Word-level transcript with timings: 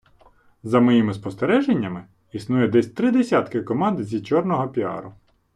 За 0.63 0.79
моїми 0.79 1.13
спостереженнями, 1.13 2.05
існує 2.31 2.67
десь 2.67 2.91
три 2.91 3.11
десятки 3.11 3.61
команд 3.63 4.03
зі 4.03 4.21
чорного 4.21 4.69
піару. 4.69 5.13